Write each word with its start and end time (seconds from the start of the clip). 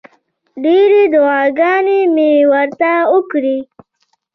ډېرې 0.63 1.01
دعاګانې 1.13 1.99
مې 2.13 2.31
ورته 2.51 2.91
وکړې. 3.13 3.57